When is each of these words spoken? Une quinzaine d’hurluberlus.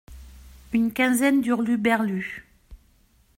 Une 0.73 0.91
quinzaine 0.91 1.41
d’hurluberlus. 1.43 2.47